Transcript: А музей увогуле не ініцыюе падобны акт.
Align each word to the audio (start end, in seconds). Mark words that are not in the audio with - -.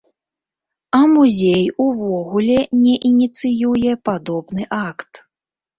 А 0.99 1.01
музей 1.15 1.65
увогуле 1.85 2.59
не 2.81 2.97
ініцыюе 3.13 3.91
падобны 4.11 4.63
акт. 4.87 5.11